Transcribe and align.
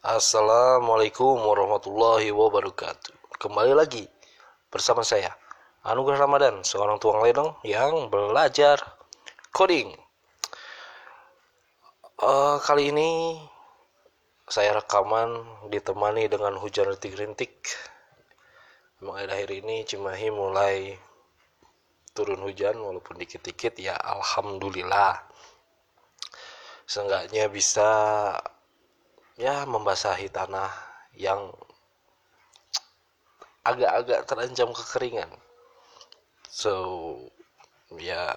Assalamualaikum 0.00 1.44
warahmatullahi 1.44 2.32
wabarakatuh. 2.32 3.36
Kembali 3.36 3.76
lagi 3.76 4.08
bersama 4.72 5.04
saya 5.04 5.28
Anugerah 5.84 6.24
Ramadan, 6.24 6.64
seorang 6.64 6.96
tuang 6.96 7.20
ledong 7.20 7.52
yang 7.68 8.08
belajar 8.08 8.80
coding. 9.52 9.92
Uh, 12.16 12.56
kali 12.64 12.88
ini 12.88 13.36
saya 14.48 14.80
rekaman 14.80 15.44
ditemani 15.68 16.32
dengan 16.32 16.56
hujan 16.56 16.96
rintik-rintik. 16.96 17.60
Emang 19.04 19.20
akhir 19.20 19.52
ini 19.52 19.84
Cimahi 19.84 20.32
mulai 20.32 20.96
turun 22.16 22.40
hujan 22.40 22.80
walaupun 22.80 23.20
dikit-dikit 23.20 23.76
ya 23.76 24.00
alhamdulillah. 24.00 25.20
Seenggaknya 26.88 27.52
bisa 27.52 27.92
ya 29.40 29.64
membasahi 29.64 30.28
tanah 30.28 30.68
yang 31.16 31.48
agak-agak 33.64 34.28
terancam 34.28 34.68
kekeringan. 34.76 35.32
So 36.52 36.72
ya 37.96 38.36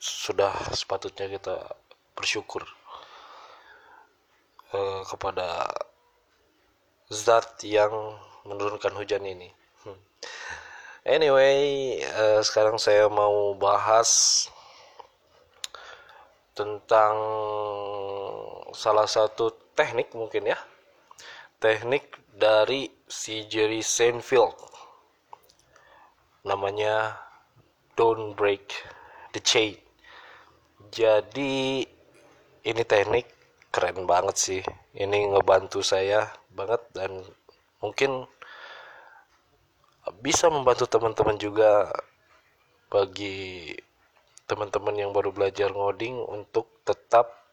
sudah 0.00 0.56
sepatutnya 0.72 1.28
kita 1.28 1.76
bersyukur 2.16 2.64
uh, 4.72 5.04
kepada 5.04 5.68
zat 7.12 7.60
yang 7.60 7.92
menurunkan 8.48 8.96
hujan 8.96 9.28
ini. 9.28 9.52
Hmm. 9.84 10.00
Anyway, 11.04 12.00
uh, 12.08 12.40
sekarang 12.40 12.80
saya 12.80 13.04
mau 13.12 13.52
bahas 13.52 14.48
tentang 16.56 17.16
salah 18.72 19.08
satu 19.08 19.61
teknik 19.82 20.14
mungkin 20.14 20.54
ya. 20.54 20.58
Teknik 21.58 22.14
dari 22.30 22.86
si 23.10 23.50
Jerry 23.50 23.82
Seinfeld. 23.82 24.54
Namanya 26.46 27.18
don't 27.98 28.38
break 28.38 28.70
the 29.34 29.42
chain. 29.42 29.74
Jadi 30.94 31.82
ini 32.62 32.82
teknik 32.86 33.26
keren 33.74 34.06
banget 34.06 34.38
sih. 34.38 34.62
Ini 34.94 35.34
ngebantu 35.34 35.82
saya 35.82 36.30
banget 36.54 36.82
dan 36.94 37.26
mungkin 37.82 38.30
bisa 40.22 40.46
membantu 40.46 40.86
teman-teman 40.86 41.42
juga 41.42 41.90
bagi 42.86 43.74
teman-teman 44.46 44.94
yang 44.94 45.10
baru 45.10 45.34
belajar 45.34 45.74
ngoding 45.74 46.22
untuk 46.22 46.70
tetap 46.86 47.50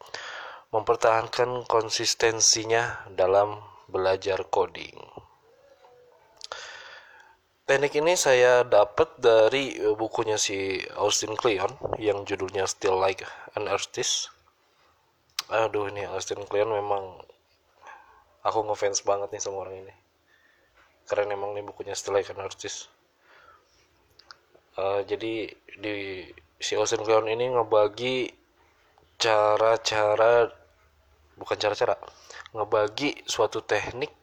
mempertahankan 0.69 1.65
konsistensinya 1.65 3.09
dalam 3.09 3.57
belajar 3.89 4.45
coding. 4.45 4.97
Teknik 7.69 8.01
ini 8.01 8.17
saya 8.17 8.65
dapat 8.65 9.13
dari 9.21 9.77
bukunya 9.93 10.41
si 10.41 10.81
Austin 10.97 11.37
Kleon 11.37 11.69
yang 12.01 12.25
judulnya 12.25 12.65
Still 12.65 12.97
Like 12.97 13.21
an 13.53 13.69
Artist. 13.69 14.33
Aduh 15.53 15.89
ini 15.89 16.05
Austin 16.09 16.41
Kleon 16.49 16.73
memang 16.73 17.21
aku 18.41 18.65
ngefans 18.65 19.05
banget 19.05 19.29
nih 19.29 19.41
sama 19.41 19.69
orang 19.69 19.85
ini. 19.85 19.93
Keren 21.05 21.29
emang 21.29 21.53
nih 21.53 21.61
bukunya 21.61 21.93
Still 21.93 22.17
Like 22.17 22.33
an 22.33 22.41
Artist. 22.41 22.89
Uh, 24.73 25.05
jadi 25.05 25.53
di 25.77 26.25
si 26.57 26.73
Austin 26.73 27.05
Kleon 27.05 27.29
ini 27.29 27.53
ngebagi 27.53 28.33
cara-cara 29.21 30.58
bukan 31.39 31.55
cara-cara. 31.55 31.95
Ngebagi 32.51 33.23
suatu 33.23 33.63
teknik 33.63 34.13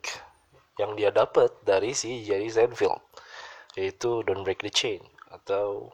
yang 0.76 0.92
dia 0.92 1.08
dapat 1.08 1.50
dari 1.64 1.96
si 1.96 2.20
Jerry 2.28 2.52
Seinfeld 2.52 3.00
yaitu 3.76 4.24
don't 4.24 4.40
break 4.44 4.64
the 4.64 4.72
chain 4.72 5.04
atau 5.28 5.92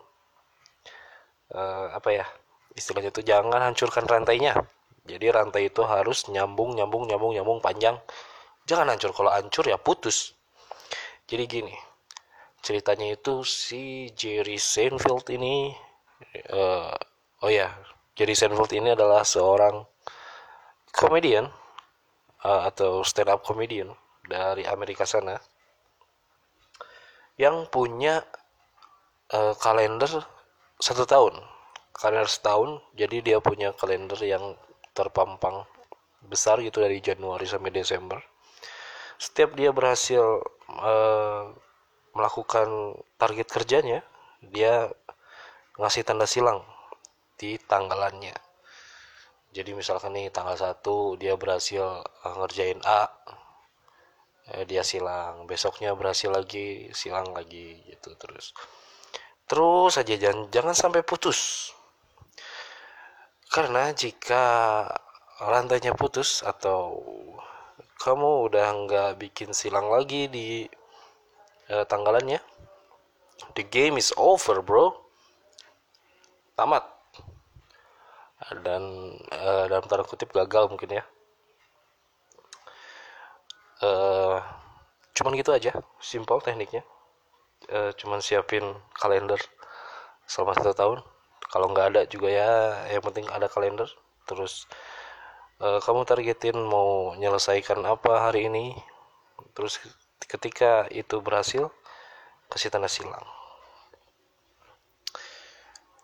uh, 1.51 1.91
apa 1.91 2.11
ya 2.15 2.27
istilahnya 2.75 3.11
itu 3.15 3.23
jangan 3.23 3.63
hancurkan 3.63 4.07
rantainya. 4.07 4.59
Jadi 5.03 5.35
rantai 5.35 5.67
itu 5.67 5.83
harus 5.83 6.31
nyambung 6.31 6.79
nyambung 6.79 7.11
nyambung 7.11 7.35
nyambung 7.35 7.59
panjang. 7.59 7.99
Jangan 8.71 8.95
hancur. 8.95 9.11
Kalau 9.11 9.35
hancur 9.35 9.67
ya 9.67 9.75
putus. 9.75 10.39
Jadi 11.27 11.45
gini 11.51 11.75
ceritanya 12.63 13.19
itu 13.19 13.43
si 13.43 14.09
Jerry 14.15 14.57
Seinfeld 14.57 15.27
ini 15.35 15.75
uh, 16.55 16.95
oh 17.43 17.51
ya 17.51 17.75
Jerry 18.15 18.39
Seinfeld 18.39 18.71
ini 18.71 18.95
adalah 18.95 19.27
seorang 19.27 19.83
komedian 20.93 21.49
uh, 22.45 22.63
atau 22.69 23.01
stand 23.03 23.33
up 23.33 23.43
comedian 23.43 23.91
dari 24.29 24.63
Amerika 24.69 25.09
sana 25.09 25.41
yang 27.41 27.67
punya 27.73 28.23
uh, 29.33 29.57
kalender 29.59 30.11
satu 30.79 31.09
tahun. 31.09 31.35
Kalender 31.93 32.29
setahun 32.29 32.81
jadi 32.95 33.25
dia 33.25 33.39
punya 33.41 33.73
kalender 33.75 34.21
yang 34.23 34.57
terpampang 34.93 35.65
besar 36.23 36.61
gitu 36.63 36.79
dari 36.85 37.01
Januari 37.03 37.49
sampai 37.49 37.73
Desember. 37.73 38.21
Setiap 39.19 39.57
dia 39.57 39.73
berhasil 39.73 40.23
uh, 40.69 41.45
melakukan 42.13 43.01
target 43.17 43.49
kerjanya 43.49 44.05
dia 44.43 44.93
ngasih 45.81 46.05
tanda 46.05 46.29
silang 46.29 46.61
di 47.41 47.57
tanggalannya 47.57 48.52
jadi 49.53 49.77
misalkan 49.77 50.17
nih 50.17 50.33
tanggal 50.33 50.57
1 50.57 50.81
dia 51.21 51.37
berhasil 51.37 52.01
uh, 52.01 52.35
ngerjain 52.41 52.81
A 52.89 53.05
eh, 54.57 54.65
dia 54.65 54.81
silang. 54.81 55.45
Besoknya 55.45 55.93
berhasil 55.93 56.33
lagi 56.33 56.89
silang 56.97 57.37
lagi 57.37 57.85
gitu 57.85 58.17
terus. 58.17 58.57
Terus 59.45 60.01
aja 60.01 60.15
jangan 60.17 60.49
jangan 60.49 60.73
sampai 60.73 61.05
putus. 61.05 61.69
Karena 63.53 63.93
jika 63.93 64.89
rantainya 65.37 65.93
putus 65.93 66.41
atau 66.41 67.05
kamu 68.01 68.49
udah 68.49 68.67
nggak 68.89 69.11
bikin 69.21 69.53
silang 69.53 69.93
lagi 69.93 70.33
di 70.33 70.65
uh, 71.69 71.85
tanggalannya 71.85 72.41
the 73.53 73.65
game 73.69 74.01
is 74.01 74.17
over 74.17 74.65
bro. 74.65 74.97
Tamat 76.57 76.92
dan 78.61 78.83
uh, 79.33 79.65
dalam 79.71 79.85
tanda 79.89 80.05
kutip 80.05 80.29
gagal 80.31 80.69
mungkin 80.69 81.01
ya. 81.01 81.05
Uh, 83.83 84.39
cuman 85.17 85.35
gitu 85.41 85.51
aja 85.51 85.73
simple 85.99 86.39
tekniknya. 86.45 86.85
Uh, 87.73 87.91
cuman 87.97 88.21
siapin 88.21 88.63
kalender 88.99 89.41
selama 90.29 90.53
satu 90.61 90.75
tahun. 90.77 90.99
Kalau 91.49 91.67
nggak 91.73 91.87
ada 91.97 92.03
juga 92.09 92.29
ya 92.29 92.51
yang 92.93 93.01
penting 93.01 93.25
ada 93.33 93.49
kalender. 93.49 93.89
Terus 94.29 94.69
uh, 95.65 95.81
kamu 95.81 96.05
targetin 96.05 96.57
mau 96.61 97.17
menyelesaikan 97.17 97.81
apa 97.89 98.29
hari 98.31 98.53
ini. 98.53 98.77
Terus 99.57 99.81
ketika 100.29 100.87
itu 100.93 101.19
berhasil 101.21 101.69
kasih 102.53 102.69
tanda 102.69 102.89
silang 102.89 103.42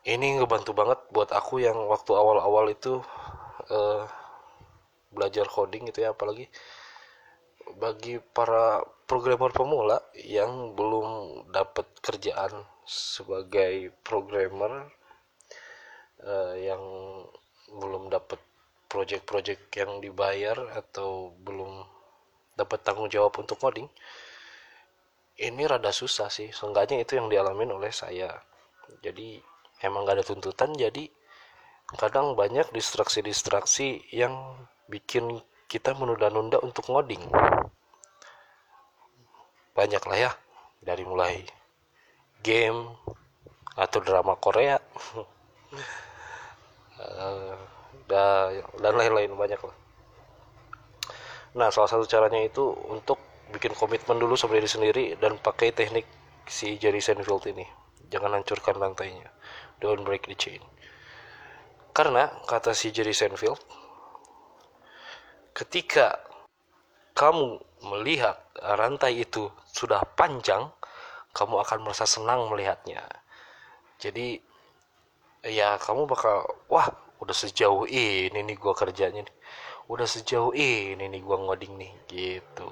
ini 0.08 0.40
ngebantu 0.40 0.72
banget 0.72 1.00
buat 1.12 1.30
aku 1.36 1.60
yang 1.60 1.76
waktu 1.92 2.16
awal-awal 2.16 2.72
itu 2.72 3.04
uh, 3.68 4.02
belajar 5.12 5.44
coding 5.44 5.88
gitu 5.92 6.08
ya 6.08 6.16
apalagi 6.16 6.48
bagi 7.76 8.16
para 8.32 8.80
programmer 9.04 9.52
pemula 9.52 10.00
yang 10.16 10.72
belum 10.72 11.08
dapat 11.52 11.84
kerjaan 12.00 12.64
sebagai 12.88 13.92
programmer 14.00 14.88
uh, 16.24 16.56
yang 16.56 16.80
belum 17.68 18.08
dapat 18.08 18.40
project-project 18.88 19.68
yang 19.76 20.00
dibayar 20.00 20.56
atau 20.72 21.36
belum 21.44 21.84
dapat 22.56 22.80
tanggung 22.80 23.12
jawab 23.12 23.36
untuk 23.36 23.60
coding 23.60 23.88
ini 25.38 25.62
rada 25.70 25.94
susah 25.94 26.26
sih. 26.26 26.50
Seenggaknya 26.50 27.06
itu 27.06 27.14
yang 27.14 27.30
dialamin 27.30 27.70
oleh 27.70 27.94
saya. 27.94 28.34
Jadi 28.98 29.38
emang 29.84 30.06
gak 30.06 30.20
ada 30.20 30.26
tuntutan 30.26 30.74
jadi 30.74 31.10
kadang 31.96 32.36
banyak 32.36 32.68
distraksi-distraksi 32.70 34.12
yang 34.12 34.34
bikin 34.92 35.40
kita 35.68 35.96
menunda-nunda 35.96 36.60
untuk 36.60 36.88
ngoding. 36.92 37.20
Banyak 39.72 40.02
lah 40.04 40.18
ya 40.18 40.32
dari 40.84 41.04
mulai 41.04 41.44
game 42.42 42.92
atau 43.78 43.98
drama 44.02 44.34
Korea 44.38 44.78
uh, 46.98 47.54
dan 48.08 48.92
lain-lain 48.94 49.30
banyak 49.34 49.60
lah 49.62 49.76
nah 51.56 51.68
salah 51.72 51.88
satu 51.90 52.04
caranya 52.06 52.44
itu 52.44 52.62
untuk 52.90 53.18
bikin 53.50 53.72
komitmen 53.72 54.20
dulu 54.20 54.36
sama 54.36 54.60
diri 54.60 54.68
sendiri 54.68 55.04
dan 55.16 55.40
pakai 55.40 55.72
teknik 55.72 56.04
si 56.44 56.76
Jerry 56.76 57.00
Seinfeld 57.00 57.48
ini 57.50 57.64
jangan 58.08 58.40
hancurkan 58.40 58.76
lantainya. 58.80 59.28
Don't 59.78 60.02
break 60.02 60.26
the 60.26 60.34
chain. 60.34 60.60
Karena 61.94 62.30
kata 62.46 62.74
si 62.74 62.90
Jerry 62.94 63.14
Seinfeld 63.14 63.58
ketika 65.54 66.14
kamu 67.18 67.58
melihat 67.82 68.38
rantai 68.62 69.26
itu 69.26 69.50
sudah 69.66 70.06
panjang 70.14 70.70
kamu 71.34 71.58
akan 71.62 71.78
merasa 71.82 72.06
senang 72.06 72.46
melihatnya. 72.46 73.02
Jadi 73.98 74.38
ya 75.42 75.78
kamu 75.82 76.06
bakal 76.06 76.46
wah 76.70 76.86
udah 77.18 77.34
sejauh 77.34 77.90
ini 77.90 78.38
nih 78.46 78.54
gua 78.54 78.74
kerjanya 78.74 79.26
nih. 79.26 79.36
Udah 79.90 80.06
sejauh 80.06 80.54
ini 80.54 81.10
nih 81.10 81.22
gua 81.22 81.42
ngoding 81.42 81.74
nih 81.74 81.92
gitu. 82.06 82.70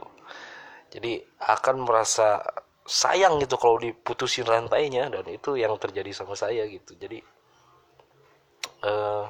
Jadi 0.95 1.19
akan 1.43 1.83
merasa 1.83 2.39
sayang 2.87 3.43
gitu 3.43 3.59
kalau 3.59 3.77
diputusin 3.83 4.47
rantainya 4.47 5.11
dan 5.11 5.27
itu 5.27 5.59
yang 5.59 5.75
terjadi 5.77 6.15
sama 6.15 6.39
saya 6.39 6.63
gitu. 6.71 6.95
Jadi 6.95 7.19
uh, 8.87 9.27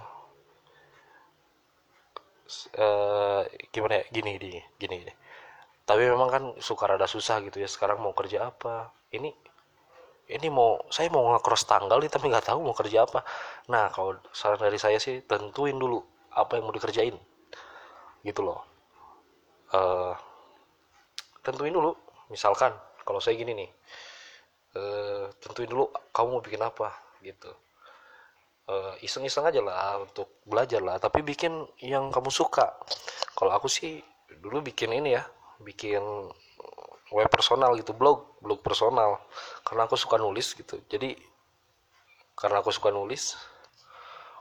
uh, 2.76 3.42
gimana 3.72 4.04
ya? 4.04 4.04
Gini 4.12 4.36
gini 4.36 4.60
gini 4.76 4.94
gini. 5.02 5.14
Tapi 5.88 6.02
memang 6.04 6.28
kan 6.28 6.44
suka 6.60 6.84
rada 6.84 7.08
susah 7.08 7.40
gitu 7.48 7.58
ya 7.62 7.68
sekarang 7.68 7.98
mau 8.04 8.12
kerja 8.12 8.52
apa? 8.52 8.92
Ini 9.10 9.32
ini 10.26 10.48
mau 10.50 10.82
saya 10.90 11.08
mau 11.08 11.22
ngecross 11.32 11.70
tanggal 11.70 12.02
nih 12.02 12.10
tapi 12.10 12.28
nggak 12.28 12.52
tahu 12.52 12.60
mau 12.60 12.76
kerja 12.76 13.08
apa. 13.08 13.24
Nah 13.72 13.88
kalau 13.88 14.20
saran 14.36 14.60
dari 14.60 14.76
saya 14.76 15.00
sih 15.00 15.24
tentuin 15.24 15.78
dulu 15.80 16.02
apa 16.36 16.60
yang 16.60 16.68
mau 16.68 16.74
dikerjain. 16.76 17.16
Gitu 18.20 18.40
loh. 18.44 18.60
Uh, 19.72 20.14
tentuin 21.42 21.72
dulu 21.72 21.94
misalkan 22.30 22.74
kalau 23.06 23.22
saya 23.22 23.38
gini 23.38 23.54
nih 23.54 23.70
uh, 24.76 25.24
tentuin 25.40 25.70
dulu 25.70 25.88
kamu 26.12 26.28
mau 26.28 26.42
bikin 26.42 26.62
apa 26.62 26.90
gitu. 27.24 27.50
Uh, 28.66 28.98
iseng-iseng 28.98 29.46
aja 29.46 29.62
lah 29.62 30.02
untuk 30.02 30.42
belajar 30.42 30.82
lah. 30.82 30.98
Tapi 30.98 31.22
bikin 31.22 31.54
yang 31.78 32.10
kamu 32.10 32.34
suka. 32.34 32.74
Kalau 33.38 33.54
aku 33.54 33.70
sih 33.70 34.02
dulu 34.42 34.58
bikin 34.58 34.90
ini 34.90 35.14
ya 35.14 35.22
bikin 35.62 36.02
web 37.14 37.30
personal 37.30 37.78
gitu 37.78 37.94
blog 37.94 38.42
blog 38.42 38.60
personal. 38.66 39.22
Karena 39.62 39.86
aku 39.86 39.94
suka 39.94 40.18
nulis 40.18 40.50
gitu. 40.58 40.82
Jadi 40.90 41.14
karena 42.34 42.60
aku 42.60 42.74
suka 42.74 42.90
nulis 42.90 43.38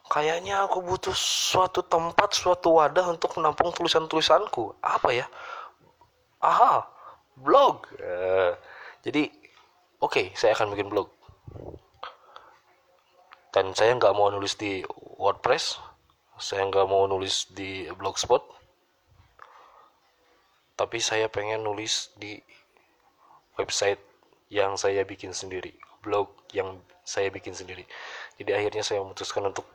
kayaknya 0.05 0.61
aku 0.61 0.85
butuh 0.85 1.15
suatu 1.17 1.81
tempat 1.81 2.29
suatu 2.33 2.77
wadah 2.77 3.13
untuk 3.13 3.37
menampung 3.37 3.69
tulisan-tulisanku. 3.77 4.73
Apa 4.81 5.13
ya? 5.13 5.25
Aha 6.41 6.94
blog. 7.39 7.87
Uh, 7.99 8.55
jadi 9.03 9.29
oke 10.01 10.11
okay, 10.11 10.25
saya 10.35 10.55
akan 10.55 10.73
bikin 10.73 10.89
blog. 10.91 11.11
Dan 13.55 13.71
saya 13.71 13.95
nggak 13.95 14.15
mau 14.15 14.27
nulis 14.27 14.59
di 14.59 14.83
WordPress 15.15 15.79
saya 16.35 16.67
nggak 16.67 16.87
mau 16.91 17.07
nulis 17.07 17.47
di 17.55 17.87
blogspot 17.95 18.43
tapi 20.75 20.99
saya 20.99 21.31
pengen 21.31 21.63
nulis 21.63 22.11
di 22.19 22.35
website 23.55 24.03
yang 24.51 24.75
saya 24.75 25.07
bikin 25.07 25.31
sendiri 25.31 25.71
blog 26.03 26.27
yang 26.53 26.77
saya 27.01 27.33
bikin 27.33 27.53
sendiri. 27.57 27.81
Jadi 28.37 28.51
akhirnya 28.53 28.83
saya 28.85 29.01
memutuskan 29.01 29.49
untuk 29.49 29.65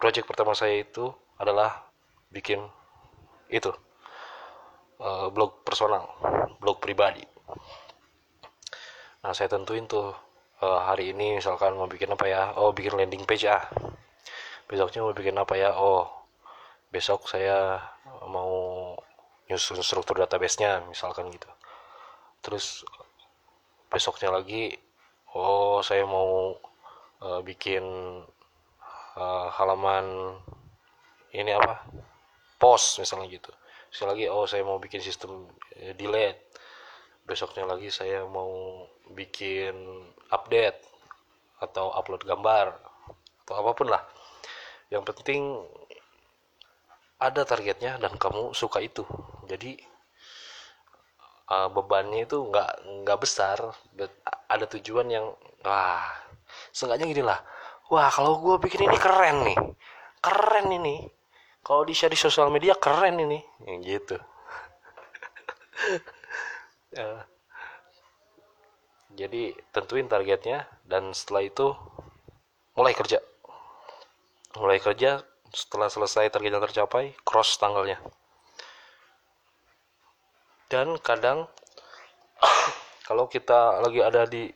project 0.00 0.26
pertama 0.26 0.56
saya 0.56 0.82
itu 0.82 1.12
adalah 1.38 1.86
bikin 2.32 2.64
itu 3.52 3.70
uh, 5.00 5.28
blog 5.30 5.66
personal 5.66 6.06
blog 6.60 6.78
pribadi. 6.78 7.22
Nah 9.24 9.32
saya 9.32 9.48
tentuin 9.48 9.88
tuh 9.88 10.12
uh, 10.60 10.80
hari 10.84 11.16
ini 11.16 11.40
misalkan 11.40 11.74
mau 11.74 11.88
bikin 11.88 12.12
apa 12.12 12.24
ya? 12.28 12.42
Oh 12.60 12.70
bikin 12.76 12.94
landing 12.94 13.24
page 13.24 13.48
ah. 13.48 13.64
Besoknya 14.68 15.04
mau 15.04 15.16
bikin 15.16 15.36
apa 15.36 15.54
ya? 15.56 15.74
Oh 15.76 16.28
besok 16.92 17.26
saya 17.26 17.80
mau 18.28 18.94
nyusun 19.50 19.82
struktur 19.82 20.20
database-nya 20.20 20.86
misalkan 20.88 21.28
gitu. 21.32 21.48
Terus 22.44 22.84
besoknya 23.88 24.32
lagi 24.32 24.72
oh 25.34 25.80
saya 25.82 26.06
mau 26.06 26.54
uh, 27.24 27.40
bikin 27.42 27.84
uh, 29.16 29.48
halaman 29.52 30.38
ini 31.34 31.50
apa? 31.52 31.84
Post 32.60 33.02
misalnya 33.02 33.28
gitu 33.28 33.52
sekali 33.94 34.10
lagi 34.10 34.24
oh 34.26 34.42
saya 34.50 34.66
mau 34.66 34.82
bikin 34.82 34.98
sistem 34.98 35.46
uh, 35.78 35.94
delete 35.94 36.50
besoknya 37.24 37.64
lagi 37.64 37.88
saya 37.88 38.26
mau 38.26 38.84
bikin 39.14 39.72
update 40.34 40.82
atau 41.62 41.94
upload 41.96 42.26
gambar 42.26 42.76
atau 43.44 43.54
apa 43.60 43.70
pun 43.72 43.88
lah. 43.88 44.02
Yang 44.92 45.02
penting 45.12 45.42
ada 47.20 47.46
targetnya 47.48 47.96
dan 47.96 48.12
kamu 48.20 48.52
suka 48.52 48.84
itu. 48.84 49.04
Jadi 49.48 49.80
uh, 51.48 51.72
bebannya 51.72 52.28
itu 52.28 52.44
nggak 52.44 53.04
nggak 53.04 53.18
besar 53.20 53.72
ada 54.48 54.64
tujuan 54.76 55.08
yang 55.08 55.26
wah 55.64 56.04
seenggaknya 56.76 57.08
gini 57.08 57.24
lah. 57.24 57.40
Wah 57.88 58.08
kalau 58.12 58.40
gue 58.40 58.56
bikin 58.68 58.84
ini 58.84 58.98
keren 59.00 59.48
nih. 59.48 59.58
Keren 60.20 60.68
ini 60.72 61.04
kalau 61.64 61.88
di 61.88 61.96
share 61.96 62.12
di 62.12 62.20
sosial 62.20 62.52
media 62.52 62.76
keren 62.76 63.16
ini. 63.18 63.40
Ya, 63.64 63.74
gitu. 63.80 64.16
Uh, 66.94 67.20
jadi 69.16 69.56
tentuin 69.74 70.06
targetnya 70.06 70.68
dan 70.86 71.10
setelah 71.16 71.42
itu 71.42 71.72
mulai 72.76 72.92
kerja. 72.92 73.18
Mulai 74.60 74.78
kerja 74.78 75.24
setelah 75.50 75.88
selesai 75.90 76.30
targetnya 76.30 76.62
tercapai 76.62 77.16
cross 77.26 77.56
tanggalnya. 77.56 77.98
Dan 80.68 81.00
kadang 81.00 81.48
kalau 83.08 83.26
kita 83.26 83.80
lagi 83.80 84.04
ada 84.04 84.28
di 84.28 84.52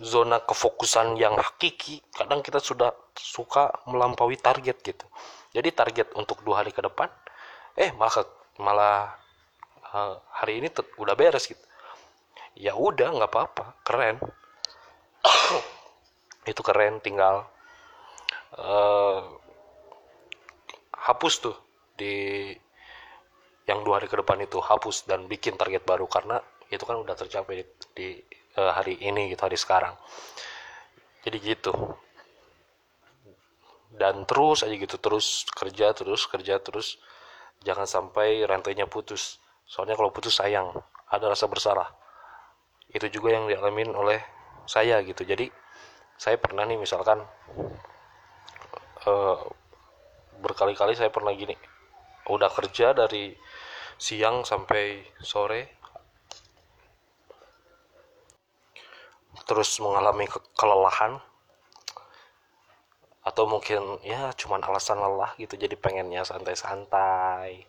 zona 0.00 0.40
kefokusan 0.40 1.20
yang 1.20 1.36
hakiki 1.36 2.00
kadang 2.16 2.40
kita 2.40 2.56
sudah 2.56 2.96
suka 3.12 3.68
melampaui 3.84 4.40
target 4.40 4.80
gitu 4.80 5.04
jadi 5.52 5.68
target 5.72 6.16
untuk 6.16 6.40
dua 6.40 6.64
hari 6.64 6.72
ke 6.72 6.80
depan 6.80 7.12
eh 7.76 7.92
malah 7.96 8.24
malah 8.60 9.16
uh, 9.92 10.16
hari 10.32 10.60
ini 10.64 10.68
udah 10.96 11.14
beres 11.16 11.48
gitu. 11.48 11.60
Ya 12.56 12.76
udah 12.76 13.12
nggak 13.12 13.30
apa-apa 13.32 13.64
keren. 13.84 14.16
Itu 16.50 16.60
keren 16.64 17.00
tinggal 17.00 17.48
uh, 18.56 19.20
hapus 20.92 21.34
tuh 21.40 21.56
di 21.96 22.50
yang 23.68 23.86
dua 23.86 24.02
hari 24.02 24.10
ke 24.10 24.18
depan 24.18 24.42
itu 24.42 24.58
hapus 24.58 25.06
dan 25.06 25.30
bikin 25.30 25.54
target 25.54 25.86
baru 25.86 26.10
karena 26.10 26.42
itu 26.66 26.82
kan 26.82 26.98
udah 26.98 27.14
tercapai 27.14 27.62
di, 27.62 27.64
di 27.94 28.08
uh, 28.58 28.74
hari 28.74 28.98
ini 28.98 29.30
gitu 29.30 29.46
hari 29.46 29.54
sekarang. 29.54 29.94
Jadi 31.22 31.36
gitu 31.38 31.70
dan 33.96 34.24
terus 34.24 34.64
aja 34.64 34.72
gitu 34.72 34.96
terus 34.96 35.44
kerja 35.52 35.92
terus 35.92 36.24
kerja 36.24 36.56
terus 36.58 36.96
jangan 37.62 37.86
sampai 37.86 38.42
rantainya 38.48 38.88
putus. 38.88 39.38
Soalnya 39.68 39.94
kalau 39.94 40.10
putus 40.10 40.40
sayang 40.40 40.72
ada 41.08 41.26
rasa 41.28 41.46
bersalah. 41.46 41.88
Itu 42.92 43.08
juga 43.08 43.32
yang 43.36 43.48
dialamin 43.48 43.94
oleh 43.94 44.20
saya 44.68 45.00
gitu. 45.04 45.24
Jadi 45.24 45.48
saya 46.18 46.36
pernah 46.36 46.66
nih 46.66 46.76
misalkan 46.76 47.22
uh, 49.06 49.38
berkali-kali 50.42 50.96
saya 50.98 51.08
pernah 51.08 51.32
gini. 51.32 51.54
Udah 52.28 52.50
kerja 52.50 52.94
dari 52.94 53.34
siang 54.00 54.42
sampai 54.42 55.04
sore 55.22 55.78
terus 59.46 59.78
mengalami 59.82 60.26
ke 60.26 60.38
kelelahan 60.54 61.18
atau 63.22 63.46
mungkin 63.46 64.02
ya 64.02 64.34
cuman 64.34 64.66
alasan 64.66 64.98
lelah 64.98 65.32
gitu 65.38 65.54
jadi 65.54 65.78
pengennya 65.78 66.26
santai-santai 66.26 67.62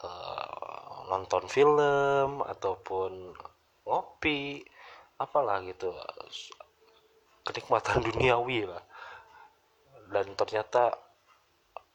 uh, 0.00 1.04
nonton 1.08 1.44
film 1.48 2.40
ataupun 2.44 3.36
ngopi 3.88 4.64
apalah 5.18 5.64
gitu. 5.64 5.90
Kenikmatan 7.42 8.04
duniawi 8.04 8.68
lah. 8.68 8.84
Dan 10.08 10.36
ternyata 10.36 10.92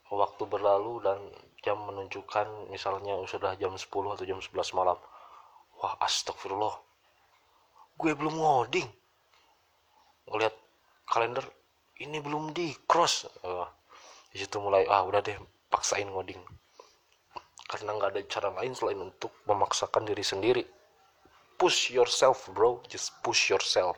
waktu 0.09 0.43
berlalu 0.45 1.01
dan 1.01 1.19
jam 1.63 1.79
menunjukkan 1.79 2.69
misalnya 2.69 3.17
sudah 3.25 3.55
jam 3.57 3.73
10 3.73 3.87
atau 3.89 4.25
jam 4.27 4.37
11 4.37 4.77
malam 4.77 4.97
wah 5.79 5.93
astagfirullah. 6.03 6.75
Gue 7.97 8.11
belum 8.17 8.35
ngoding. 8.37 8.89
Ngeliat 10.29 10.55
kalender 11.07 11.45
ini 12.01 12.17
belum 12.17 12.55
di 12.55 12.73
cross 12.89 13.29
uh, 13.45 13.67
di 14.33 14.41
situ 14.41 14.57
mulai 14.57 14.89
ah 14.89 15.05
udah 15.05 15.21
deh 15.21 15.37
paksain 15.69 16.09
ngoding. 16.09 16.41
Karena 17.69 17.93
nggak 17.97 18.09
ada 18.13 18.21
cara 18.29 18.49
lain 18.49 18.73
selain 18.73 18.97
untuk 19.01 19.33
memaksakan 19.45 20.09
diri 20.09 20.25
sendiri. 20.25 20.63
Push 21.57 21.93
yourself 21.93 22.49
bro. 22.49 22.81
Just 22.89 23.13
push 23.21 23.53
yourself. 23.53 23.97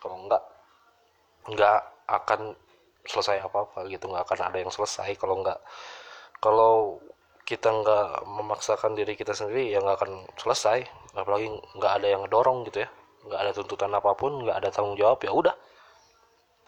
Kalau 0.00 0.24
nggak 0.24 0.40
nggak 1.52 1.80
akan 2.08 2.56
selesai 3.04 3.44
apa 3.44 3.68
apa 3.68 3.78
gitu. 3.92 4.08
Nggak 4.08 4.24
akan 4.28 4.40
ada 4.48 4.58
yang 4.60 4.72
selesai. 4.72 5.12
Kalau 5.20 5.44
nggak 5.44 5.60
kalau 6.40 7.00
kita 7.44 7.68
nggak 7.72 8.28
memaksakan 8.28 8.92
diri 8.92 9.16
kita 9.16 9.32
sendiri 9.32 9.72
ya 9.72 9.84
nggak 9.84 9.96
akan 10.00 10.12
selesai. 10.40 10.84
Apalagi 11.12 11.48
nggak 11.76 11.92
ada 11.92 12.06
yang 12.08 12.24
dorong 12.28 12.64
gitu 12.68 12.84
ya. 12.84 12.88
Nggak 13.24 13.40
ada 13.40 13.50
tuntutan 13.52 13.92
apa 13.92 14.16
pun 14.16 14.48
nggak 14.48 14.56
ada 14.64 14.68
tanggung 14.72 14.96
jawab 14.96 15.20
ya 15.24 15.32
udah 15.32 15.56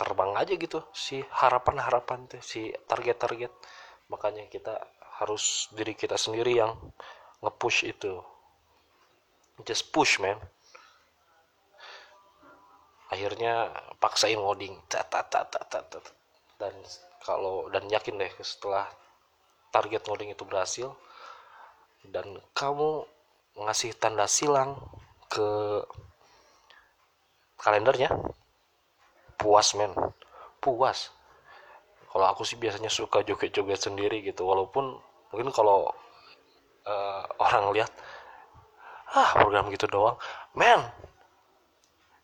terbang 0.00 0.32
aja 0.40 0.56
gitu. 0.56 0.80
Si 0.96 1.20
harapan-harapan 1.20 2.24
tuh 2.24 2.40
si 2.40 2.72
target-target. 2.88 3.52
Makanya 4.08 4.48
kita 4.48 4.80
harus 5.20 5.68
diri 5.76 5.92
kita 5.92 6.16
sendiri 6.16 6.56
yang 6.56 6.72
nge-push 7.44 7.84
itu. 7.84 8.16
Just 9.68 9.92
push 9.92 10.16
man. 10.24 10.40
Akhirnya 13.12 13.68
paksain 14.00 14.40
ngoding 14.40 14.72
dan 16.60 16.74
kalau 17.20 17.68
dan 17.68 17.84
yakin 17.90 18.16
deh 18.16 18.32
setelah 18.40 18.86
target 19.74 20.06
ngoding 20.06 20.32
itu 20.32 20.46
berhasil 20.46 20.94
dan 22.06 22.38
kamu 22.56 23.04
ngasih 23.60 23.92
tanda 23.98 24.24
silang 24.30 24.78
ke 25.28 25.82
kalendernya 27.60 28.08
puas 29.40 29.72
men. 29.74 29.96
Puas. 30.60 31.08
Kalau 32.12 32.26
aku 32.28 32.44
sih 32.44 32.60
biasanya 32.60 32.92
suka 32.92 33.24
joget-joget 33.24 33.80
sendiri 33.80 34.20
gitu. 34.20 34.44
Walaupun 34.44 35.00
mungkin 35.32 35.48
kalau 35.50 35.88
uh, 36.84 37.24
orang 37.40 37.72
lihat 37.72 37.90
ah 39.16 39.32
program 39.40 39.72
gitu 39.72 39.88
doang. 39.88 40.20
Man 40.52 40.84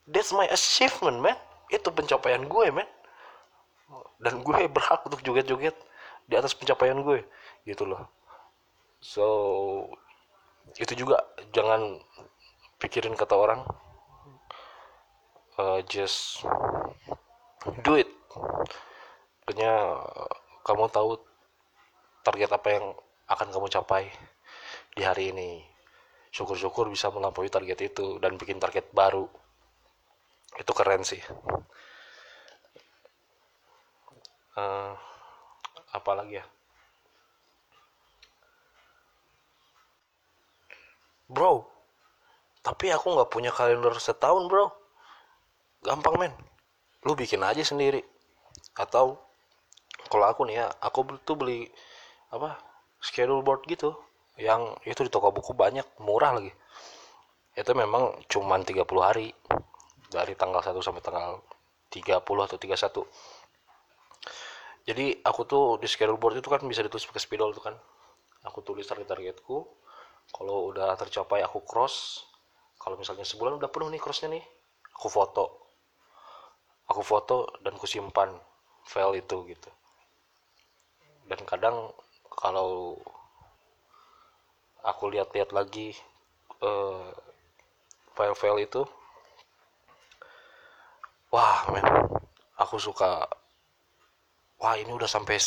that's 0.07 0.31
my 0.31 0.47
achievement 0.55 1.19
man 1.19 1.35
itu 1.67 1.91
pencapaian 1.91 2.47
gue 2.47 2.67
man 2.71 2.87
dan 4.23 4.41
gue 4.41 4.59
berhak 4.75 5.03
untuk 5.03 5.21
joget-joget 5.27 5.75
di 6.27 6.35
atas 6.39 6.55
pencapaian 6.55 6.99
gue 7.03 7.23
gitu 7.67 7.87
loh. 7.87 8.07
So 9.03 9.27
itu 10.79 10.95
juga 10.99 11.23
jangan 11.55 12.03
pikirin 12.83 13.15
kata 13.19 13.35
orang. 13.35 13.61
Uh, 15.57 15.81
just 15.89 16.45
do 17.83 17.99
it 17.99 18.11
Pokoknya 19.47 19.73
kamu 20.67 20.91
tahu 20.91 21.23
target 22.27 22.51
apa 22.51 22.69
yang 22.69 22.87
akan 23.31 23.49
kamu 23.55 23.71
capai 23.71 24.11
di 24.91 25.07
hari 25.07 25.31
ini. 25.31 25.63
Syukur-syukur 26.35 26.91
bisa 26.91 27.15
melampaui 27.15 27.47
target 27.47 27.79
itu 27.95 28.19
dan 28.19 28.35
bikin 28.35 28.59
target 28.59 28.91
baru. 28.91 29.31
Itu 30.59 30.75
keren 30.75 31.07
sih. 31.07 31.23
Uh, 34.59 34.99
apa 35.95 36.11
lagi 36.19 36.43
ya? 36.43 36.45
Bro 41.31 41.77
tapi 42.67 42.91
aku 42.91 43.15
nggak 43.15 43.31
punya 43.31 43.55
kalender 43.55 43.95
setahun 44.03 44.51
bro. 44.51 44.67
Gampang 45.87 46.19
men 46.19 46.35
lu 47.07 47.15
bikin 47.15 47.41
aja 47.47 47.63
sendiri. 47.63 48.03
Atau 48.75 49.23
kalau 50.11 50.27
aku 50.27 50.43
nih 50.51 50.61
ya 50.61 50.67
aku 50.83 51.07
tuh 51.23 51.39
beli 51.39 51.71
apa 52.35 52.59
schedule 52.99 53.47
board 53.47 53.63
gitu 53.71 53.95
yang 54.37 54.77
itu 54.85 55.07
di 55.07 55.11
toko 55.11 55.31
buku 55.31 55.55
banyak 55.55 55.87
murah 56.03 56.35
lagi. 56.37 56.51
Itu 57.57 57.73
memang 57.73 58.27
cuman 58.29 58.67
30 58.67 58.83
hari 59.01 59.33
dari 60.11 60.35
tanggal 60.35 60.61
1 60.61 60.77
sampai 60.83 61.03
tanggal 61.03 61.41
30 61.89 62.21
atau 62.21 62.59
31 62.59 63.07
jadi 64.87 65.19
aku 65.27 65.43
tuh 65.51 65.65
di 65.83 65.91
schedule 65.91 66.15
board 66.15 66.39
itu 66.39 66.47
kan 66.47 66.63
bisa 66.63 66.79
ditulis 66.79 67.03
pakai 67.11 67.19
spidol 67.19 67.51
tuh 67.51 67.59
kan. 67.67 67.75
Aku 68.47 68.63
tulis 68.63 68.87
target-targetku 68.87 69.67
kalau 70.31 70.71
udah 70.71 70.95
tercapai 70.95 71.43
aku 71.43 71.63
cross 71.67 72.23
kalau 72.79 72.95
misalnya 72.95 73.27
sebulan 73.27 73.59
udah 73.59 73.67
penuh 73.67 73.91
nih 73.91 73.99
crossnya 73.99 74.39
nih 74.39 74.45
aku 74.95 75.11
foto 75.11 75.66
aku 76.87 77.03
foto 77.03 77.51
dan 77.63 77.75
ku 77.79 77.87
simpan 77.87 78.31
file 78.87 79.19
itu 79.19 79.37
gitu. 79.51 79.71
Dan 81.27 81.43
kadang 81.43 81.91
kalau 82.31 82.95
aku 84.87 85.11
lihat-lihat 85.11 85.51
lagi 85.51 85.91
uh, 86.63 87.11
file-file 88.15 88.63
itu 88.63 88.83
wah 91.35 91.67
men 91.75 91.83
aku 92.55 92.79
suka 92.79 93.27
wah 94.63 94.75
ini 94.79 94.95
udah 94.95 95.11
sampai 95.11 95.43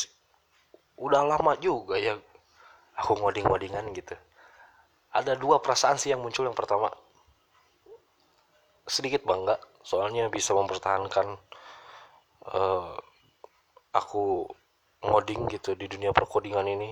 udah 0.99 1.23
lama 1.23 1.55
juga 1.63 1.95
ya 1.95 2.19
aku 2.99 3.15
ngoding-ngodingan 3.15 3.95
gitu. 3.95 4.15
Ada 5.15 5.39
dua 5.39 5.63
perasaan 5.63 5.95
sih 5.95 6.11
yang 6.11 6.21
muncul 6.21 6.45
yang 6.45 6.53
pertama. 6.53 6.91
Sedikit 8.85 9.23
bangga 9.23 9.55
soalnya 9.83 10.27
bisa 10.27 10.51
mempertahankan 10.53 11.39
uh, 12.49 12.93
aku 13.95 14.45
ngoding 14.99 15.47
gitu 15.47 15.73
di 15.79 15.87
dunia 15.87 16.11
perkodingan 16.11 16.67
ini 16.67 16.91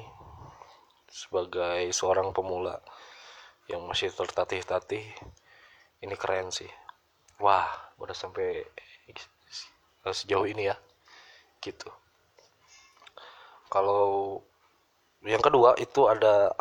sebagai 1.08 1.88
seorang 1.92 2.32
pemula 2.36 2.80
yang 3.68 3.84
masih 3.84 4.12
tertatih-tatih. 4.12 5.04
Ini 5.98 6.16
keren 6.16 6.54
sih. 6.54 6.70
Wah 7.42 7.68
udah 8.00 8.16
sampai 8.16 8.64
sejauh 10.08 10.48
ini 10.48 10.72
ya 10.72 10.76
gitu. 11.60 11.90
Kalau 13.68 14.40
yang 15.26 15.44
kedua 15.44 15.76
itu 15.76 16.08
ada 16.08 16.56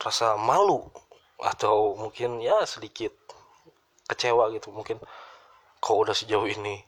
rasa 0.00 0.40
malu 0.40 0.88
atau 1.36 1.98
mungkin 1.98 2.40
ya 2.40 2.64
sedikit 2.64 3.12
kecewa 4.08 4.48
gitu. 4.56 4.72
Mungkin 4.72 4.96
kok 5.80 5.96
udah 5.96 6.14
sejauh 6.16 6.48
ini? 6.48 6.82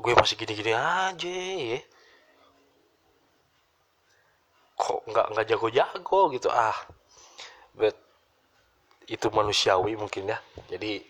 Gue 0.00 0.14
masih 0.16 0.36
gini-gini 0.40 0.72
aja 0.72 1.28
ya. 1.28 1.80
Kok 4.80 5.04
nggak 5.12 5.26
nggak 5.36 5.46
jago-jago 5.50 6.20
gitu? 6.32 6.48
Ah 6.48 6.76
but 7.76 7.96
itu 9.10 9.26
manusiawi 9.28 9.98
mungkin 9.98 10.30
ya. 10.32 10.38
Jadi 10.70 11.04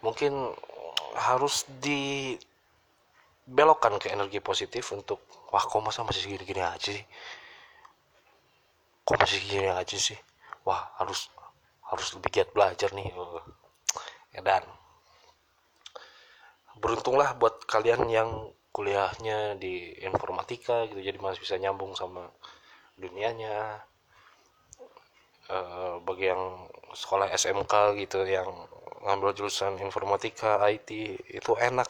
mungkin 0.00 0.56
harus 1.18 1.68
dibelokkan 1.84 2.40
ke 4.00 4.08
energi 4.14 4.40
positif 4.40 4.88
untuk 4.96 5.20
wah 5.52 5.60
kok 5.60 5.82
masa 5.84 6.06
masih 6.06 6.24
segini-gini 6.24 6.62
aja 6.64 6.96
sih? 6.96 7.04
Kok 9.04 9.18
masih 9.20 9.38
gini 9.44 9.68
aja 9.68 9.96
sih? 9.98 10.16
Wah 10.64 10.94
harus 10.96 11.28
harus 11.90 12.14
lebih 12.16 12.30
giat 12.30 12.48
belajar 12.54 12.94
nih. 12.94 13.10
Ya 14.30 14.40
dan 14.46 14.62
beruntunglah 16.80 17.36
buat 17.36 17.64
kalian 17.68 18.08
yang 18.08 18.30
kuliahnya 18.72 19.60
di 19.60 19.98
informatika 20.00 20.86
gitu 20.88 21.02
jadi 21.02 21.18
masih 21.20 21.40
bisa 21.44 21.56
nyambung 21.60 21.92
sama 21.92 22.32
dunianya. 22.96 23.84
E, 25.50 25.56
bagi 26.06 26.30
yang 26.30 26.70
sekolah 26.94 27.28
SMK 27.34 27.98
gitu 28.00 28.24
yang 28.24 28.48
ngambil 29.04 29.36
jurusan 29.36 29.76
informatika 29.80 30.60
IT 30.68 30.90
itu 31.28 31.52
enak. 31.58 31.88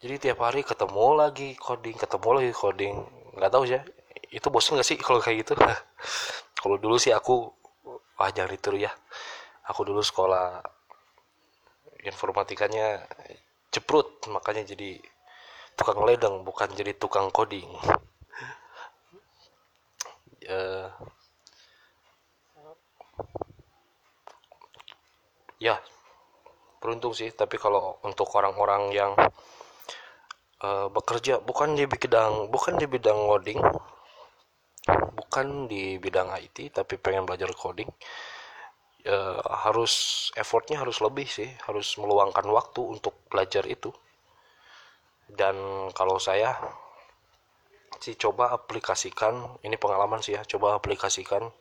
Jadi 0.00 0.14
tiap 0.30 0.40
hari 0.40 0.64
ketemu 0.64 1.06
lagi 1.12 1.54
coding 1.60 1.96
ketemu 1.98 2.28
lagi 2.40 2.52
coding. 2.56 2.96
Nggak 3.36 3.50
tahu 3.52 3.64
sih 3.68 3.82
itu 4.30 4.46
bosan 4.48 4.78
gak 4.78 4.86
sih 4.86 4.96
kalau 4.98 5.20
kayak 5.22 5.44
gitu? 5.46 5.54
Kalau 6.60 6.76
dulu 6.76 6.96
sih 7.00 7.12
aku 7.12 7.50
wah 8.16 8.30
jangan 8.32 8.52
itu 8.54 8.76
ya. 8.78 8.92
Aku 9.68 9.84
dulu 9.84 10.00
sekolah 10.00 10.60
informatikanya 12.04 13.04
ceprut 13.70 14.26
makanya 14.30 14.74
jadi 14.74 14.98
tukang 15.78 16.02
ledeng 16.04 16.42
bukan 16.42 16.68
jadi 16.74 16.92
tukang 16.98 17.30
coding. 17.30 17.70
Uh, 20.50 20.90
ya 25.60 25.78
beruntung 26.80 27.12
sih 27.12 27.30
tapi 27.30 27.60
kalau 27.60 28.00
untuk 28.02 28.26
orang-orang 28.34 28.90
yang 28.90 29.12
uh, 30.64 30.88
bekerja 30.88 31.38
bukan 31.44 31.76
di 31.76 31.84
bidang 31.84 32.48
bukan 32.48 32.80
di 32.80 32.88
bidang 32.88 33.20
coding 33.28 33.60
bukan 35.14 35.68
di 35.68 36.00
bidang 36.00 36.32
IT 36.40 36.72
tapi 36.72 36.96
pengen 36.96 37.28
belajar 37.28 37.52
coding 37.52 37.86
uh, 39.06 39.40
harus 39.68 40.28
effortnya 40.36 40.80
harus 40.80 41.00
lebih 41.00 41.28
sih 41.28 41.48
harus 41.68 41.96
meluangkan 42.00 42.44
waktu 42.50 42.80
untuk 42.98 43.14
belajar 43.30 43.64
itu. 43.68 43.92
Dan 45.30 45.88
kalau 45.94 46.18
saya 46.18 46.58
sih 48.00 48.16
coba 48.16 48.56
aplikasikan 48.56 49.60
ini 49.62 49.76
pengalaman 49.76 50.24
sih 50.24 50.34
ya 50.34 50.42
coba 50.48 50.80
aplikasikan 50.80 51.52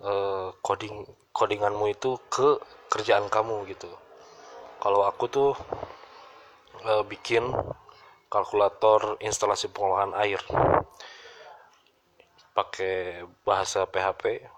uh, 0.00 0.48
coding 0.62 1.04
codinganmu 1.34 1.92
itu 1.92 2.16
ke 2.30 2.56
kerjaan 2.88 3.26
kamu 3.28 3.66
gitu. 3.70 3.90
Kalau 4.80 5.04
aku 5.04 5.24
tuh 5.26 5.52
uh, 6.86 7.02
bikin 7.04 7.50
kalkulator 8.30 9.16
instalasi 9.22 9.70
pengolahan 9.70 10.12
air. 10.18 10.40
Pakai 12.56 13.20
bahasa 13.44 13.84
PHP 13.84 14.48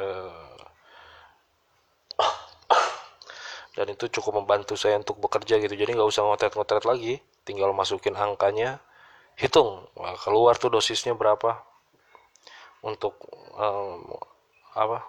dan 3.76 3.86
itu 3.88 4.04
cukup 4.20 4.44
membantu 4.44 4.76
saya 4.76 5.00
untuk 5.00 5.16
bekerja 5.22 5.56
gitu. 5.62 5.74
Jadi 5.74 5.92
nggak 5.96 6.10
usah 6.10 6.22
ngotret-ngotret 6.26 6.84
lagi. 6.84 7.20
Tinggal 7.46 7.72
masukin 7.72 8.16
angkanya. 8.16 8.80
Hitung 9.40 9.88
keluar 10.20 10.60
tuh 10.60 10.68
dosisnya 10.68 11.16
berapa 11.16 11.64
untuk 12.84 13.16
um, 13.56 14.04
apa 14.76 15.00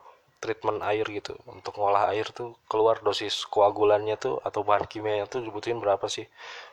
treatment 0.42 0.82
air 0.82 1.06
gitu. 1.06 1.38
Untuk 1.46 1.78
ngolah 1.78 2.10
air 2.12 2.26
tuh 2.34 2.58
keluar 2.66 2.98
dosis 3.06 3.46
koagulannya 3.46 4.18
tuh 4.18 4.42
atau 4.42 4.66
bahan 4.66 4.90
kimianya 4.90 5.30
tuh 5.30 5.46
dibutuhin 5.46 5.78
berapa 5.78 6.10
sih? 6.10 6.26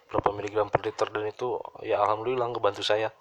Berapa 0.08 0.32
miligram 0.32 0.72
per 0.72 0.88
liter? 0.88 1.06
Dan 1.12 1.28
itu 1.28 1.60
ya 1.84 2.00
alhamdulillah 2.00 2.48
ngebantu 2.48 2.80
saya. 2.80 3.12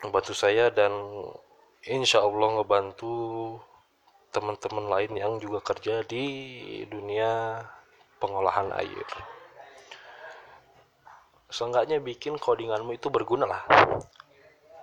Ngebantu 0.00 0.32
saya 0.32 0.70
dan 0.70 0.94
insya 1.88 2.20
Allah 2.20 2.60
ngebantu 2.60 3.14
teman-teman 4.30 4.86
lain 4.92 5.12
yang 5.16 5.32
juga 5.40 5.64
kerja 5.64 6.04
di 6.04 6.24
dunia 6.86 7.62
pengolahan 8.20 8.68
air. 8.76 9.08
Seenggaknya 11.50 11.98
bikin 11.98 12.38
codinganmu 12.38 12.94
itu 12.94 13.10
berguna 13.10 13.48
lah. 13.48 13.62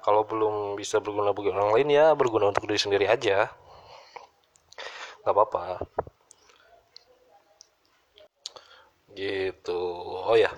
Kalau 0.04 0.24
belum 0.28 0.76
bisa 0.76 1.00
berguna 1.00 1.32
bagi 1.32 1.52
orang 1.52 1.76
lain 1.76 1.90
ya 1.92 2.06
berguna 2.16 2.52
untuk 2.52 2.68
diri 2.68 2.80
sendiri 2.80 3.06
aja. 3.08 3.48
Nggak 5.24 5.34
apa-apa. 5.36 5.64
Gitu. 9.16 9.82
Oh 10.28 10.36
ya 10.36 10.52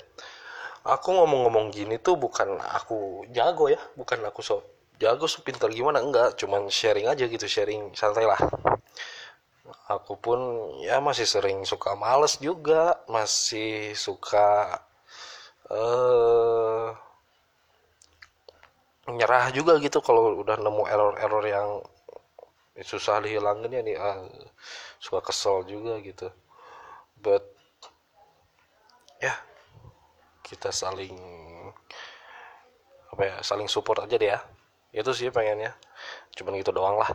aku 0.90 1.14
ngomong-ngomong 1.14 1.70
gini 1.70 2.02
tuh 2.02 2.16
bukan 2.16 2.58
aku 2.58 3.28
jago 3.30 3.70
ya 3.70 3.80
bukan 3.94 4.26
aku 4.26 4.42
so 4.42 4.64
jago 5.02 5.26
so 5.32 5.40
pintar 5.42 5.72
gimana? 5.72 6.04
Enggak 6.04 6.36
cuman 6.40 6.68
sharing 6.68 7.08
aja 7.08 7.24
gitu 7.26 7.48
sharing 7.48 7.96
santai 7.96 8.28
lah. 8.28 8.40
Aku 9.90 10.14
pun 10.20 10.40
ya 10.86 11.02
masih 11.02 11.26
sering 11.26 11.64
suka 11.66 11.96
males 11.96 12.38
juga. 12.38 13.00
Masih 13.10 13.96
suka 13.96 14.48
eh 15.70 15.78
uh, 15.78 16.88
nyerah 19.10 19.50
juga 19.58 19.74
gitu 19.82 20.00
kalau 20.06 20.38
udah 20.44 20.58
nemu 20.62 20.84
error-error 20.86 21.46
yang 21.56 21.70
susah 22.84 23.24
dihilangin 23.24 23.72
ya 23.74 23.82
nih. 23.88 23.98
Ah, 23.98 24.20
suka 25.02 25.20
kesel 25.28 25.66
juga 25.66 25.98
gitu. 26.04 26.28
But 27.18 27.44
ya 29.20 29.36
kita 30.44 30.70
saling 30.72 31.16
apa 33.12 33.22
ya 33.26 33.36
saling 33.44 33.68
support 33.68 34.00
aja 34.06 34.16
deh 34.16 34.32
ya 34.32 34.40
itu 34.90 35.12
sih 35.14 35.30
pengennya. 35.30 35.78
Cuman 36.34 36.58
gitu 36.58 36.74
doang 36.74 36.98
lah. 36.98 37.14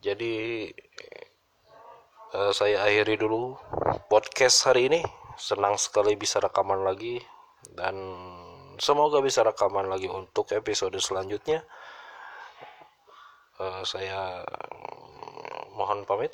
Jadi 0.00 0.68
uh, 2.36 2.52
saya 2.52 2.84
akhiri 2.84 3.20
dulu 3.20 3.56
podcast 4.08 4.68
hari 4.68 4.88
ini. 4.88 5.00
Senang 5.36 5.76
sekali 5.76 6.16
bisa 6.16 6.40
rekaman 6.40 6.84
lagi. 6.84 7.20
Dan 7.64 7.96
semoga 8.80 9.20
bisa 9.24 9.44
rekaman 9.44 9.88
lagi 9.88 10.08
untuk 10.08 10.52
episode 10.52 10.96
selanjutnya. 11.00 11.64
Uh, 13.60 13.84
saya 13.84 14.44
mohon 15.76 16.08
pamit. 16.08 16.32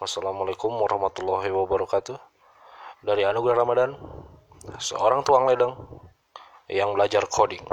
Wassalamualaikum 0.00 0.72
warahmatullahi 0.72 1.52
wabarakatuh. 1.52 2.16
Dari 3.04 3.28
anugerah 3.28 3.62
ramadan 3.62 3.92
seorang 4.80 5.20
tuang 5.28 5.44
ledeng 5.44 5.76
yang 6.68 6.96
belajar 6.96 7.28
coding 7.28 7.64